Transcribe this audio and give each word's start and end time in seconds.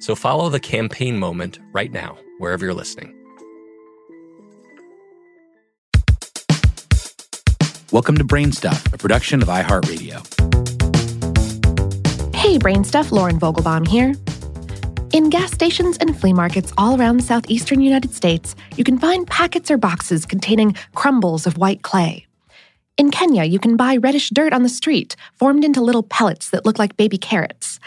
So 0.00 0.14
follow 0.14 0.48
the 0.48 0.60
campaign 0.60 1.18
moment 1.18 1.58
right 1.72 1.92
now, 1.92 2.18
wherever 2.38 2.64
you're 2.64 2.74
listening. 2.74 3.14
Welcome 7.92 8.18
to 8.18 8.24
Brainstuff, 8.24 8.92
a 8.92 8.98
production 8.98 9.40
of 9.40 9.48
iHeartRadio. 9.48 10.16
Hey, 12.34 12.58
Brainstuff, 12.58 13.12
Lauren 13.12 13.38
Vogelbaum 13.38 13.86
here. 13.86 14.14
In 15.12 15.30
gas 15.30 15.52
stations 15.52 15.96
and 15.98 16.18
flea 16.18 16.32
markets 16.32 16.72
all 16.76 17.00
around 17.00 17.18
the 17.18 17.22
southeastern 17.22 17.80
United 17.80 18.12
States, 18.12 18.56
you 18.76 18.82
can 18.82 18.98
find 18.98 19.28
packets 19.28 19.70
or 19.70 19.76
boxes 19.76 20.26
containing 20.26 20.74
crumbles 20.96 21.46
of 21.46 21.56
white 21.56 21.82
clay. 21.82 22.26
In 22.96 23.12
Kenya, 23.12 23.44
you 23.44 23.60
can 23.60 23.76
buy 23.76 23.96
reddish 23.96 24.30
dirt 24.30 24.52
on 24.52 24.64
the 24.64 24.68
street, 24.68 25.14
formed 25.34 25.64
into 25.64 25.80
little 25.80 26.02
pellets 26.02 26.50
that 26.50 26.64
look 26.64 26.80
like 26.80 26.96
baby 26.96 27.16
carrots. 27.16 27.78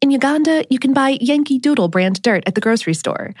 In 0.00 0.12
Uganda, 0.12 0.64
you 0.70 0.78
can 0.78 0.92
buy 0.92 1.18
Yankee 1.20 1.58
Doodle 1.58 1.88
brand 1.88 2.22
dirt 2.22 2.44
at 2.46 2.54
the 2.54 2.60
grocery 2.60 2.94
store. 2.94 3.34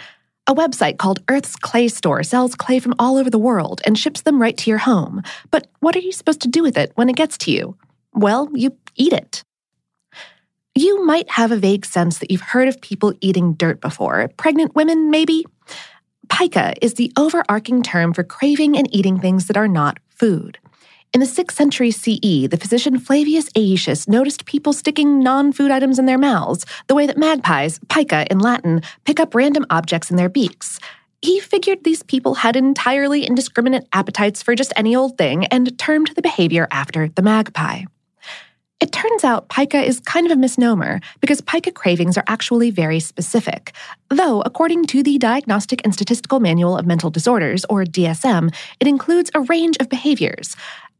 A 0.48 0.54
website 0.54 0.98
called 0.98 1.22
Earth's 1.28 1.54
Clay 1.54 1.86
Store 1.86 2.24
sells 2.24 2.56
clay 2.56 2.80
from 2.80 2.94
all 2.98 3.16
over 3.16 3.30
the 3.30 3.38
world 3.38 3.80
and 3.84 3.96
ships 3.96 4.22
them 4.22 4.42
right 4.42 4.56
to 4.56 4.70
your 4.70 4.78
home. 4.78 5.22
But 5.52 5.68
what 5.78 5.94
are 5.94 6.00
you 6.00 6.10
supposed 6.10 6.40
to 6.40 6.48
do 6.48 6.64
with 6.64 6.76
it 6.76 6.90
when 6.96 7.08
it 7.08 7.14
gets 7.14 7.38
to 7.38 7.52
you? 7.52 7.76
Well, 8.12 8.48
you 8.54 8.76
eat 8.96 9.12
it. 9.12 9.44
You 10.74 11.04
might 11.04 11.30
have 11.30 11.52
a 11.52 11.56
vague 11.56 11.84
sense 11.84 12.18
that 12.18 12.30
you've 12.30 12.40
heard 12.40 12.66
of 12.66 12.80
people 12.80 13.12
eating 13.20 13.52
dirt 13.52 13.80
before. 13.80 14.28
Pregnant 14.36 14.74
women, 14.74 15.10
maybe? 15.10 15.44
Pica 16.28 16.74
is 16.82 16.94
the 16.94 17.12
overarching 17.16 17.84
term 17.84 18.12
for 18.12 18.24
craving 18.24 18.76
and 18.76 18.92
eating 18.92 19.20
things 19.20 19.46
that 19.46 19.56
are 19.56 19.68
not 19.68 19.98
food. 20.08 20.58
In 21.14 21.20
the 21.20 21.26
6th 21.26 21.52
century 21.52 21.90
CE, 21.90 22.48
the 22.50 22.58
physician 22.60 22.98
Flavius 22.98 23.48
Aetius 23.54 24.08
noticed 24.08 24.44
people 24.44 24.74
sticking 24.74 25.20
non 25.20 25.52
food 25.52 25.70
items 25.70 25.98
in 25.98 26.04
their 26.04 26.18
mouths, 26.18 26.66
the 26.86 26.94
way 26.94 27.06
that 27.06 27.16
magpies, 27.16 27.80
pica 27.88 28.26
in 28.30 28.40
Latin, 28.40 28.82
pick 29.04 29.18
up 29.18 29.34
random 29.34 29.64
objects 29.70 30.10
in 30.10 30.18
their 30.18 30.28
beaks. 30.28 30.78
He 31.22 31.40
figured 31.40 31.82
these 31.82 32.02
people 32.02 32.34
had 32.34 32.56
entirely 32.56 33.24
indiscriminate 33.24 33.88
appetites 33.92 34.42
for 34.42 34.54
just 34.54 34.72
any 34.76 34.94
old 34.94 35.16
thing 35.16 35.46
and 35.46 35.76
termed 35.78 36.10
the 36.14 36.22
behavior 36.22 36.68
after 36.70 37.08
the 37.08 37.22
magpie. 37.22 37.84
It 38.80 38.92
turns 38.92 39.24
out 39.24 39.48
pica 39.48 39.82
is 39.82 39.98
kind 39.98 40.24
of 40.24 40.30
a 40.30 40.36
misnomer 40.36 41.00
because 41.20 41.40
pica 41.40 41.72
cravings 41.72 42.16
are 42.16 42.22
actually 42.28 42.70
very 42.70 43.00
specific. 43.00 43.72
Though, 44.08 44.42
according 44.42 44.84
to 44.86 45.02
the 45.02 45.18
Diagnostic 45.18 45.80
and 45.84 45.92
Statistical 45.92 46.38
Manual 46.38 46.76
of 46.78 46.86
Mental 46.86 47.10
Disorders, 47.10 47.64
or 47.68 47.82
DSM, 47.82 48.54
it 48.78 48.86
includes 48.86 49.32
a 49.34 49.40
range 49.40 49.76
of 49.80 49.88
behaviors. 49.88 50.54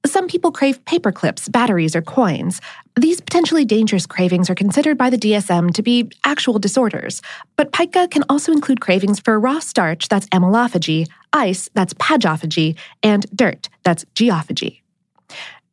Some 0.06 0.28
people 0.28 0.52
crave 0.52 0.84
paper 0.84 1.12
clips, 1.12 1.48
batteries, 1.48 1.96
or 1.96 2.02
coins. 2.02 2.60
These 2.96 3.20
potentially 3.20 3.64
dangerous 3.64 4.06
cravings 4.06 4.48
are 4.48 4.54
considered 4.54 4.96
by 4.96 5.10
the 5.10 5.18
DSM 5.18 5.74
to 5.74 5.82
be 5.82 6.10
actual 6.24 6.58
disorders, 6.58 7.20
but 7.56 7.72
pica 7.72 8.08
can 8.08 8.24
also 8.28 8.52
include 8.52 8.80
cravings 8.80 9.20
for 9.20 9.38
raw 9.38 9.58
starch, 9.58 10.08
that's 10.08 10.26
amylophagy, 10.28 11.08
ice, 11.32 11.68
that's 11.74 11.94
pagophagy, 11.94 12.76
and 13.02 13.26
dirt, 13.34 13.68
that's 13.82 14.04
geophagy. 14.14 14.80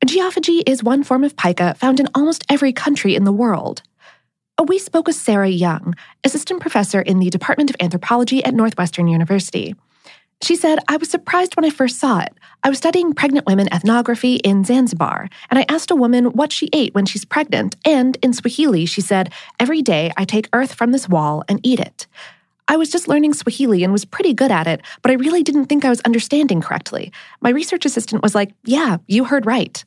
Geophagy 0.05 0.61
is 0.67 0.83
one 0.83 1.03
form 1.03 1.23
of 1.23 1.35
pica 1.37 1.75
found 1.75 1.99
in 1.99 2.07
almost 2.13 2.43
every 2.49 2.73
country 2.73 3.15
in 3.15 3.23
the 3.23 3.31
world. 3.31 3.81
We 4.67 4.79
spoke 4.79 5.07
with 5.07 5.15
Sera 5.15 5.49
Young, 5.49 5.95
assistant 6.23 6.61
professor 6.61 7.01
in 7.01 7.19
the 7.19 7.29
Department 7.29 7.69
of 7.69 7.75
Anthropology 7.79 8.43
at 8.43 8.53
Northwestern 8.53 9.07
University. 9.07 9.75
She 10.41 10.55
said, 10.55 10.79
I 10.87 10.97
was 10.97 11.09
surprised 11.09 11.55
when 11.55 11.65
I 11.65 11.69
first 11.69 11.97
saw 11.97 12.19
it. 12.19 12.33
I 12.63 12.69
was 12.69 12.77
studying 12.77 13.13
pregnant 13.13 13.45
women 13.45 13.71
ethnography 13.73 14.35
in 14.35 14.63
Zanzibar, 14.63 15.29
and 15.49 15.59
I 15.59 15.65
asked 15.69 15.91
a 15.91 15.95
woman 15.95 16.25
what 16.25 16.51
she 16.51 16.69
ate 16.73 16.93
when 16.93 17.05
she's 17.05 17.25
pregnant, 17.25 17.75
and 17.85 18.17
in 18.21 18.33
Swahili, 18.33 18.85
she 18.85 19.01
said, 19.01 19.31
Every 19.59 19.81
day 19.81 20.11
I 20.17 20.25
take 20.25 20.49
earth 20.51 20.73
from 20.73 20.91
this 20.91 21.07
wall 21.07 21.43
and 21.47 21.59
eat 21.63 21.79
it. 21.79 22.05
I 22.67 22.77
was 22.77 22.89
just 22.89 23.07
learning 23.07 23.33
Swahili 23.33 23.83
and 23.83 23.93
was 23.93 24.05
pretty 24.05 24.33
good 24.33 24.51
at 24.51 24.67
it, 24.67 24.81
but 25.01 25.11
I 25.11 25.15
really 25.15 25.43
didn't 25.43 25.67
think 25.67 25.85
I 25.85 25.89
was 25.89 26.01
understanding 26.01 26.61
correctly. 26.61 27.11
My 27.39 27.51
research 27.51 27.85
assistant 27.85 28.23
was 28.23 28.35
like, 28.35 28.51
Yeah, 28.65 28.97
you 29.07 29.25
heard 29.25 29.45
right. 29.45 29.83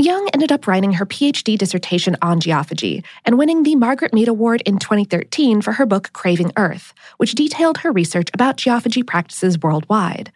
Young 0.00 0.30
ended 0.32 0.50
up 0.50 0.66
writing 0.66 0.94
her 0.94 1.04
PhD 1.04 1.58
dissertation 1.58 2.16
on 2.22 2.40
geophagy 2.40 3.04
and 3.26 3.36
winning 3.36 3.64
the 3.64 3.76
Margaret 3.76 4.14
Mead 4.14 4.28
Award 4.28 4.62
in 4.62 4.78
2013 4.78 5.60
for 5.60 5.72
her 5.72 5.84
book 5.84 6.10
Craving 6.14 6.52
Earth, 6.56 6.94
which 7.18 7.34
detailed 7.34 7.76
her 7.76 7.92
research 7.92 8.30
about 8.32 8.56
geophagy 8.56 9.06
practices 9.06 9.58
worldwide. 9.58 10.32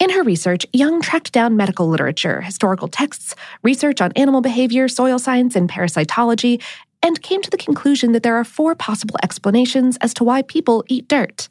In 0.00 0.08
her 0.08 0.22
research, 0.22 0.64
Young 0.72 1.02
tracked 1.02 1.32
down 1.32 1.54
medical 1.54 1.86
literature, 1.86 2.40
historical 2.40 2.88
texts, 2.88 3.34
research 3.62 4.00
on 4.00 4.10
animal 4.12 4.40
behavior, 4.40 4.88
soil 4.88 5.18
science, 5.18 5.54
and 5.54 5.68
parasitology, 5.68 6.62
and 7.02 7.20
came 7.20 7.42
to 7.42 7.50
the 7.50 7.58
conclusion 7.58 8.12
that 8.12 8.22
there 8.22 8.36
are 8.36 8.44
four 8.44 8.74
possible 8.74 9.16
explanations 9.22 9.98
as 9.98 10.14
to 10.14 10.24
why 10.24 10.40
people 10.40 10.82
eat 10.88 11.06
dirt. 11.08 11.50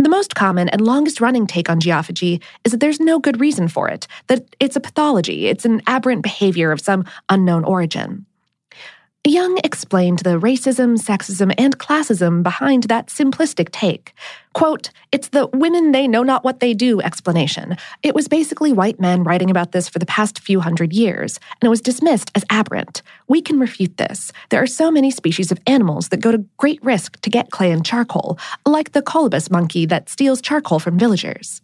The 0.00 0.08
most 0.08 0.34
common 0.34 0.70
and 0.70 0.80
longest 0.80 1.20
running 1.20 1.46
take 1.46 1.68
on 1.68 1.78
geophagy 1.78 2.40
is 2.64 2.72
that 2.72 2.80
there's 2.80 3.00
no 3.00 3.18
good 3.18 3.38
reason 3.38 3.68
for 3.68 3.86
it, 3.86 4.06
that 4.28 4.46
it's 4.58 4.74
a 4.74 4.80
pathology, 4.80 5.46
it's 5.46 5.66
an 5.66 5.82
aberrant 5.86 6.22
behavior 6.22 6.72
of 6.72 6.80
some 6.80 7.04
unknown 7.28 7.64
origin. 7.64 8.24
Young 9.26 9.58
explained 9.64 10.20
the 10.20 10.40
racism, 10.40 10.98
sexism, 10.98 11.54
and 11.58 11.78
classism 11.78 12.42
behind 12.42 12.84
that 12.84 13.08
simplistic 13.08 13.68
take. 13.70 14.14
Quote, 14.54 14.88
it's 15.12 15.28
the 15.28 15.46
women 15.48 15.92
they 15.92 16.08
know 16.08 16.22
not 16.22 16.42
what 16.42 16.60
they 16.60 16.72
do 16.72 17.02
explanation. 17.02 17.76
It 18.02 18.14
was 18.14 18.28
basically 18.28 18.72
white 18.72 18.98
men 18.98 19.22
writing 19.22 19.50
about 19.50 19.72
this 19.72 19.90
for 19.90 19.98
the 19.98 20.06
past 20.06 20.40
few 20.40 20.60
hundred 20.60 20.94
years, 20.94 21.38
and 21.60 21.66
it 21.66 21.68
was 21.68 21.82
dismissed 21.82 22.30
as 22.34 22.46
aberrant. 22.48 23.02
We 23.28 23.42
can 23.42 23.60
refute 23.60 23.98
this. 23.98 24.32
There 24.48 24.62
are 24.62 24.66
so 24.66 24.90
many 24.90 25.10
species 25.10 25.52
of 25.52 25.58
animals 25.66 26.08
that 26.08 26.22
go 26.22 26.32
to 26.32 26.46
great 26.56 26.82
risk 26.82 27.20
to 27.20 27.28
get 27.28 27.50
clay 27.50 27.72
and 27.72 27.84
charcoal, 27.84 28.38
like 28.64 28.92
the 28.92 29.02
colobus 29.02 29.50
monkey 29.50 29.84
that 29.84 30.08
steals 30.08 30.40
charcoal 30.40 30.78
from 30.78 30.98
villagers. 30.98 31.60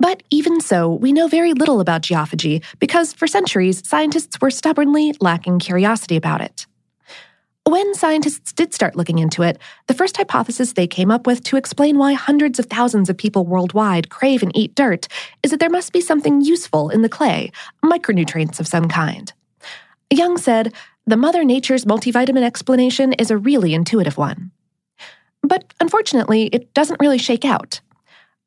But 0.00 0.22
even 0.30 0.62
so, 0.62 0.94
we 0.94 1.12
know 1.12 1.28
very 1.28 1.52
little 1.52 1.78
about 1.78 2.02
geophagy 2.02 2.64
because 2.78 3.12
for 3.12 3.26
centuries, 3.26 3.86
scientists 3.86 4.40
were 4.40 4.50
stubbornly 4.50 5.14
lacking 5.20 5.58
curiosity 5.58 6.16
about 6.16 6.40
it. 6.40 6.66
When 7.66 7.94
scientists 7.94 8.52
did 8.52 8.72
start 8.72 8.96
looking 8.96 9.18
into 9.18 9.42
it, 9.42 9.58
the 9.86 9.94
first 9.94 10.16
hypothesis 10.16 10.72
they 10.72 10.86
came 10.86 11.10
up 11.10 11.26
with 11.26 11.44
to 11.44 11.56
explain 11.56 11.98
why 11.98 12.14
hundreds 12.14 12.58
of 12.58 12.66
thousands 12.66 13.10
of 13.10 13.16
people 13.16 13.44
worldwide 13.44 14.08
crave 14.08 14.42
and 14.42 14.56
eat 14.56 14.74
dirt 14.74 15.06
is 15.42 15.50
that 15.50 15.60
there 15.60 15.70
must 15.70 15.92
be 15.92 16.00
something 16.00 16.40
useful 16.40 16.88
in 16.88 17.02
the 17.02 17.08
clay, 17.08 17.52
micronutrients 17.84 18.58
of 18.58 18.66
some 18.66 18.88
kind. 18.88 19.34
Young 20.10 20.38
said, 20.38 20.72
the 21.06 21.16
Mother 21.16 21.44
Nature's 21.44 21.84
multivitamin 21.84 22.42
explanation 22.42 23.12
is 23.12 23.30
a 23.30 23.38
really 23.38 23.74
intuitive 23.74 24.16
one. 24.16 24.50
But 25.42 25.74
unfortunately, 25.78 26.44
it 26.46 26.72
doesn't 26.72 27.00
really 27.00 27.18
shake 27.18 27.44
out. 27.44 27.80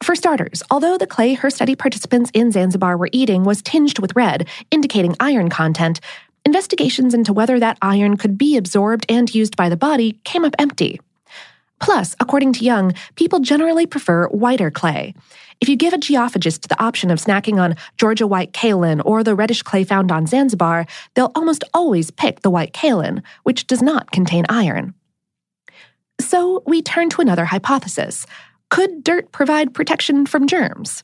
For 0.03 0.15
starters, 0.17 0.61
although 0.69 0.97
the 0.97 1.07
clay 1.07 1.33
her 1.33 1.49
study 1.49 1.77
participants 1.77 2.29
in 2.33 2.51
Zanzibar 2.51 2.97
were 2.97 3.07
eating 3.13 3.45
was 3.45 3.61
tinged 3.61 3.99
with 3.99 4.17
red, 4.17 4.49
indicating 4.69 5.15
iron 5.21 5.49
content, 5.49 6.01
investigations 6.43 7.13
into 7.13 7.31
whether 7.31 7.57
that 7.57 7.77
iron 7.81 8.17
could 8.17 8.37
be 8.37 8.57
absorbed 8.57 9.05
and 9.07 9.33
used 9.33 9.55
by 9.55 9.69
the 9.69 9.77
body 9.77 10.19
came 10.25 10.43
up 10.43 10.55
empty. 10.59 10.99
Plus, 11.79 12.17
according 12.19 12.51
to 12.51 12.65
Young, 12.65 12.93
people 13.15 13.39
generally 13.39 13.85
prefer 13.85 14.27
whiter 14.27 14.69
clay. 14.69 15.13
If 15.61 15.69
you 15.69 15.77
give 15.77 15.93
a 15.93 15.97
geophagist 15.97 16.67
the 16.67 16.83
option 16.83 17.09
of 17.09 17.19
snacking 17.19 17.61
on 17.61 17.77
Georgia 17.95 18.27
white 18.27 18.51
kaolin 18.51 19.01
or 19.05 19.23
the 19.23 19.35
reddish 19.35 19.63
clay 19.63 19.85
found 19.85 20.11
on 20.11 20.27
Zanzibar, 20.27 20.85
they'll 21.13 21.31
almost 21.33 21.63
always 21.73 22.11
pick 22.11 22.41
the 22.41 22.51
white 22.51 22.73
kaolin, 22.73 23.23
which 23.43 23.67
does 23.67 23.81
not 23.81 24.11
contain 24.11 24.43
iron. 24.49 24.95
So 26.19 26.61
we 26.67 26.81
turn 26.81 27.09
to 27.11 27.21
another 27.21 27.45
hypothesis 27.45 28.25
could 28.73 29.03
dirt 29.03 29.31
provide 29.31 29.75
protection 29.75 30.25
from 30.25 30.47
germs? 30.47 31.03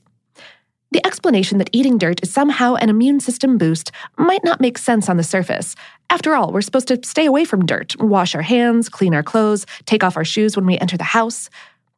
The 0.89 1.05
explanation 1.05 1.59
that 1.59 1.69
eating 1.71 1.99
dirt 1.99 2.19
is 2.23 2.33
somehow 2.33 2.73
an 2.73 2.89
immune 2.89 3.19
system 3.19 3.59
boost 3.59 3.91
might 4.17 4.43
not 4.43 4.59
make 4.59 4.79
sense 4.79 5.07
on 5.07 5.17
the 5.17 5.23
surface. 5.23 5.75
After 6.09 6.33
all, 6.33 6.51
we're 6.51 6.63
supposed 6.63 6.87
to 6.87 6.99
stay 7.03 7.27
away 7.27 7.45
from 7.45 7.67
dirt, 7.67 7.95
wash 7.99 8.33
our 8.33 8.41
hands, 8.41 8.89
clean 8.89 9.13
our 9.13 9.21
clothes, 9.21 9.67
take 9.85 10.03
off 10.03 10.17
our 10.17 10.25
shoes 10.25 10.55
when 10.55 10.65
we 10.65 10.79
enter 10.79 10.97
the 10.97 11.03
house. 11.03 11.51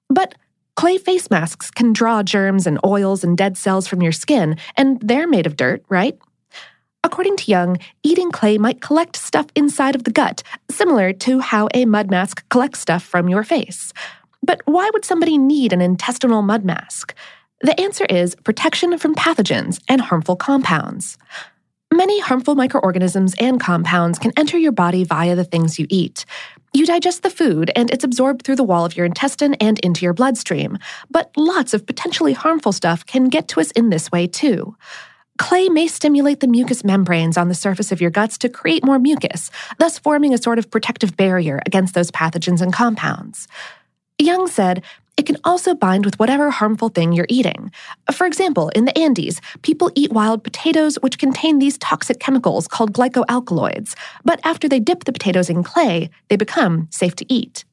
But 0.10 0.36
clay 0.76 0.98
face 0.98 1.30
masks 1.30 1.72
can 1.72 1.94
draw 1.94 2.22
germs 2.22 2.68
and 2.68 2.78
oils 2.86 3.24
and 3.24 3.38
dead 3.38 3.56
cells 3.56 3.88
from 3.88 4.02
your 4.02 4.12
skin, 4.12 4.58
and 4.76 5.00
they're 5.00 5.26
made 5.26 5.48
of 5.48 5.56
dirt, 5.56 5.86
right? 5.88 6.20
According 7.06 7.38
to 7.38 7.50
Young, 7.50 7.78
eating 8.04 8.30
clay 8.30 8.58
might 8.58 8.82
collect 8.82 9.16
stuff 9.16 9.48
inside 9.56 9.96
of 9.96 10.04
the 10.04 10.12
gut, 10.12 10.44
similar 10.70 11.14
to 11.14 11.40
how 11.40 11.70
a 11.74 11.86
mud 11.86 12.12
mask 12.12 12.44
collects 12.50 12.82
stuff 12.82 13.04
from 13.04 13.30
your 13.30 13.46
face. 13.46 13.94
But 14.44 14.62
why 14.66 14.90
would 14.94 15.06
somebody 15.06 15.38
need 15.38 15.74
an 15.74 15.82
intestinal 15.82 16.42
mud 16.42 16.66
mask? 16.66 17.16
The 17.62 17.80
answer 17.80 18.06
is 18.06 18.36
protection 18.36 18.98
from 18.98 19.16
pathogens 19.16 19.80
and 19.88 20.02
harmful 20.02 20.36
compounds. 20.36 21.18
Many 21.94 22.22
harmful 22.22 22.56
microorganisms 22.56 23.36
and 23.40 23.60
compounds 23.60 24.18
can 24.18 24.32
enter 24.38 24.58
your 24.58 24.72
body 24.72 25.04
via 25.04 25.36
the 25.36 25.44
things 25.44 25.78
you 25.78 25.86
eat. 25.90 26.26
You 26.74 26.86
digest 26.86 27.22
the 27.22 27.30
food, 27.30 27.70
and 27.76 27.92
it's 27.92 28.06
absorbed 28.06 28.44
through 28.46 28.56
the 28.56 28.64
wall 28.64 28.86
of 28.86 28.96
your 28.96 29.06
intestine 29.06 29.56
and 29.56 29.78
into 29.80 30.06
your 30.06 30.14
bloodstream. 30.14 30.78
But 31.10 31.32
lots 31.36 31.74
of 31.74 31.86
potentially 31.86 32.32
harmful 32.32 32.72
stuff 32.72 33.06
can 33.06 33.28
get 33.28 33.50
to 33.50 33.60
us 33.60 33.72
in 33.72 33.90
this 33.90 34.10
way, 34.10 34.26
too. 34.26 34.76
Clay 35.38 35.68
may 35.68 35.88
stimulate 35.88 36.40
the 36.40 36.48
mucous 36.48 36.84
membranes 36.84 37.38
on 37.38 37.50
the 37.50 37.56
surface 37.56 37.92
of 37.92 38.00
your 38.00 38.10
guts 38.10 38.38
to 38.38 38.48
create 38.48 38.86
more 38.86 39.00
mucus, 39.00 39.52
thus 39.78 40.00
forming 40.00 40.34
a 40.34 40.38
sort 40.38 40.60
of 40.60 40.72
protective 40.72 41.18
barrier 41.18 41.60
against 41.66 41.94
those 41.94 42.10
pathogens 42.10 42.62
and 42.62 42.72
compounds. 42.72 43.50
Young 44.24 44.48
said, 44.48 44.84
it 45.18 45.26
can 45.26 45.38
also 45.44 45.76
bind 45.76 46.06
with 46.06 46.18
whatever 46.20 46.50
harmful 46.50 46.90
thing 46.90 47.12
you're 47.12 47.28
eating. 47.30 47.72
For 48.12 48.26
example, 48.26 48.70
in 48.70 48.86
the 48.86 48.98
Andes, 48.98 49.42
people 49.62 49.92
eat 49.94 50.12
wild 50.12 50.44
potatoes 50.44 50.96
which 51.02 51.20
contain 51.20 51.60
these 51.60 51.78
toxic 51.78 52.20
chemicals 52.20 52.68
called 52.68 52.94
glycoalkaloids, 52.94 53.94
but 54.24 54.40
after 54.44 54.70
they 54.70 54.80
dip 54.80 55.04
the 55.04 55.12
potatoes 55.12 55.50
in 55.50 55.64
clay, 55.64 56.10
they 56.30 56.38
become 56.38 56.88
safe 56.92 57.16
to 57.18 57.34
eat. 57.34 57.66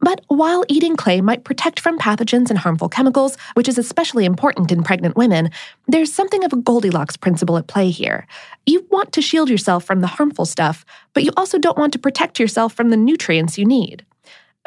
But 0.00 0.20
while 0.28 0.64
eating 0.68 0.96
clay 0.96 1.20
might 1.20 1.44
protect 1.44 1.80
from 1.80 1.98
pathogens 1.98 2.50
and 2.50 2.58
harmful 2.58 2.88
chemicals, 2.88 3.36
which 3.54 3.68
is 3.68 3.78
especially 3.78 4.24
important 4.24 4.70
in 4.70 4.82
pregnant 4.82 5.16
women, 5.16 5.50
there's 5.88 6.12
something 6.12 6.44
of 6.44 6.52
a 6.52 6.56
Goldilocks 6.56 7.16
principle 7.16 7.56
at 7.56 7.66
play 7.66 7.90
here. 7.90 8.26
You 8.66 8.86
want 8.90 9.12
to 9.12 9.22
shield 9.22 9.48
yourself 9.48 9.84
from 9.84 10.00
the 10.00 10.06
harmful 10.06 10.44
stuff, 10.44 10.84
but 11.14 11.24
you 11.24 11.30
also 11.36 11.58
don't 11.58 11.78
want 11.78 11.92
to 11.94 11.98
protect 11.98 12.38
yourself 12.38 12.74
from 12.74 12.90
the 12.90 12.96
nutrients 12.96 13.58
you 13.58 13.64
need. 13.64 14.04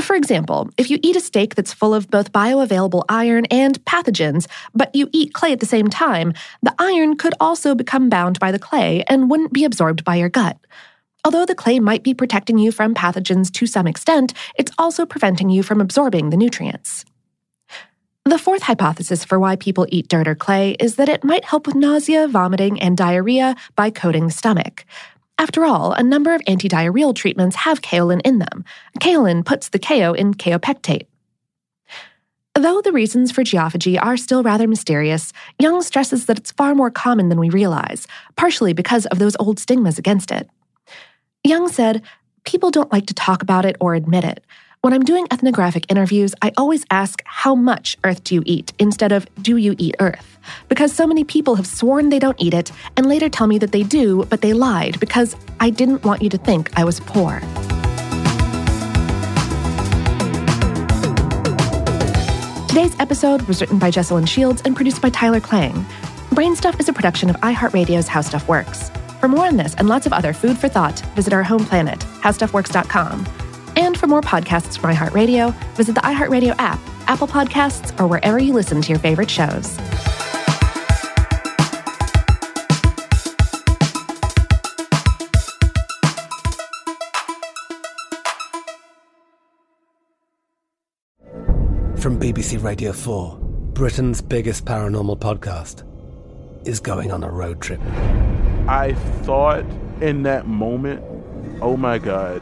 For 0.01 0.15
example, 0.15 0.69
if 0.77 0.89
you 0.89 0.97
eat 1.03 1.15
a 1.17 1.19
steak 1.19 1.55
that's 1.55 1.73
full 1.73 1.93
of 1.93 2.09
both 2.09 2.31
bioavailable 2.31 3.03
iron 3.09 3.45
and 3.47 3.83
pathogens, 3.85 4.47
but 4.73 4.93
you 4.95 5.09
eat 5.11 5.33
clay 5.33 5.51
at 5.51 5.59
the 5.59 5.65
same 5.65 5.89
time, 5.89 6.33
the 6.63 6.73
iron 6.79 7.17
could 7.17 7.33
also 7.39 7.75
become 7.75 8.09
bound 8.09 8.39
by 8.39 8.51
the 8.51 8.59
clay 8.59 9.03
and 9.07 9.29
wouldn't 9.29 9.53
be 9.53 9.65
absorbed 9.65 10.03
by 10.05 10.15
your 10.15 10.29
gut. 10.29 10.57
Although 11.25 11.45
the 11.45 11.55
clay 11.55 11.79
might 11.79 12.03
be 12.03 12.13
protecting 12.13 12.57
you 12.57 12.71
from 12.71 12.95
pathogens 12.95 13.51
to 13.53 13.67
some 13.67 13.87
extent, 13.87 14.33
it's 14.57 14.71
also 14.77 15.05
preventing 15.05 15.49
you 15.49 15.63
from 15.63 15.81
absorbing 15.81 16.29
the 16.29 16.37
nutrients. 16.37 17.03
The 18.23 18.37
fourth 18.37 18.63
hypothesis 18.63 19.25
for 19.25 19.39
why 19.39 19.57
people 19.57 19.87
eat 19.89 20.07
dirt 20.07 20.27
or 20.27 20.35
clay 20.35 20.77
is 20.79 20.95
that 20.95 21.09
it 21.09 21.23
might 21.23 21.45
help 21.45 21.67
with 21.67 21.75
nausea, 21.75 22.27
vomiting, 22.27 22.81
and 22.81 22.95
diarrhea 22.95 23.55
by 23.75 23.89
coating 23.89 24.27
the 24.27 24.31
stomach. 24.31 24.85
After 25.39 25.63
all, 25.63 25.93
a 25.93 26.03
number 26.03 26.35
of 26.35 26.41
antidiarrheal 26.41 27.15
treatments 27.15 27.55
have 27.55 27.81
kaolin 27.81 28.19
in 28.25 28.39
them. 28.39 28.65
Kaolin 28.99 29.45
puts 29.45 29.69
the 29.69 29.79
KO 29.79 30.11
in 30.11 30.33
kaopectate. 30.33 31.05
Though 32.55 32.81
the 32.81 32.91
reasons 32.91 33.31
for 33.31 33.43
geophagy 33.43 33.97
are 34.03 34.17
still 34.17 34.43
rather 34.43 34.67
mysterious, 34.67 35.31
Young 35.57 35.81
stresses 35.81 36.25
that 36.25 36.37
it's 36.37 36.51
far 36.51 36.75
more 36.75 36.91
common 36.91 37.29
than 37.29 37.39
we 37.39 37.49
realize, 37.49 38.05
partially 38.35 38.73
because 38.73 39.05
of 39.05 39.19
those 39.19 39.37
old 39.39 39.59
stigmas 39.59 39.97
against 39.97 40.29
it. 40.29 40.49
Young 41.45 41.69
said, 41.69 42.01
People 42.43 42.69
don't 42.69 42.91
like 42.91 43.05
to 43.05 43.13
talk 43.13 43.41
about 43.41 43.63
it 43.63 43.77
or 43.79 43.95
admit 43.95 44.25
it, 44.25 44.43
when 44.81 44.93
I'm 44.93 45.03
doing 45.03 45.27
ethnographic 45.29 45.85
interviews, 45.91 46.33
I 46.41 46.53
always 46.55 46.85
ask, 46.89 47.21
How 47.25 47.53
much 47.53 47.97
earth 48.03 48.23
do 48.23 48.35
you 48.35 48.43
eat? 48.45 48.71
instead 48.79 49.11
of, 49.11 49.27
Do 49.41 49.57
you 49.57 49.75
eat 49.77 49.95
earth? 49.99 50.37
Because 50.69 50.93
so 50.93 51.05
many 51.05 51.23
people 51.25 51.55
have 51.55 51.67
sworn 51.67 52.09
they 52.09 52.19
don't 52.19 52.39
eat 52.41 52.53
it 52.53 52.71
and 52.95 53.05
later 53.05 53.27
tell 53.29 53.47
me 53.47 53.57
that 53.59 53.71
they 53.73 53.83
do, 53.83 54.25
but 54.29 54.41
they 54.41 54.53
lied 54.53 54.99
because 54.99 55.35
I 55.59 55.69
didn't 55.69 56.05
want 56.05 56.21
you 56.21 56.29
to 56.29 56.37
think 56.37 56.69
I 56.77 56.85
was 56.85 56.99
poor. 57.01 57.41
Today's 62.69 62.95
episode 62.99 63.41
was 63.43 63.59
written 63.59 63.79
by 63.79 63.91
Jesslyn 63.91 64.27
Shields 64.27 64.61
and 64.63 64.75
produced 64.75 65.01
by 65.01 65.09
Tyler 65.09 65.41
Klang. 65.41 65.73
Brainstuff 66.29 66.79
is 66.79 66.87
a 66.87 66.93
production 66.93 67.29
of 67.29 67.35
iHeartRadio's 67.37 68.07
How 68.07 68.21
Stuff 68.21 68.47
Works. 68.47 68.91
For 69.19 69.27
more 69.27 69.47
on 69.47 69.57
this 69.57 69.73
and 69.75 69.89
lots 69.89 70.05
of 70.05 70.13
other 70.13 70.31
food 70.31 70.57
for 70.57 70.69
thought, 70.69 70.99
visit 71.15 71.33
our 71.33 71.43
home 71.43 71.65
planet, 71.65 71.99
howstuffworks.com. 72.21 73.25
And 73.79 73.97
for 73.97 74.07
more 74.07 74.19
podcasts 74.19 74.77
from 74.77 74.93
iHeartRadio, 74.93 75.55
visit 75.75 75.95
the 75.95 76.01
iHeartRadio 76.01 76.53
app, 76.59 76.81
Apple 77.07 77.27
Podcasts, 77.27 77.97
or 77.97 78.07
wherever 78.07 78.37
you 78.37 78.51
listen 78.51 78.81
to 78.81 78.89
your 78.89 78.99
favorite 78.99 79.31
shows. 79.31 79.77
From 92.01 92.19
BBC 92.19 92.61
Radio 92.61 92.91
4, 92.91 93.37
Britain's 93.39 94.21
biggest 94.21 94.65
paranormal 94.65 95.19
podcast 95.19 95.85
is 96.67 96.81
going 96.81 97.13
on 97.13 97.23
a 97.23 97.31
road 97.31 97.61
trip. 97.61 97.79
I 98.67 98.93
thought 99.23 99.63
in 100.01 100.23
that 100.23 100.47
moment, 100.47 101.01
oh 101.61 101.77
my 101.77 101.97
God, 101.97 102.41